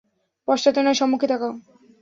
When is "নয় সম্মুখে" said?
0.81-1.27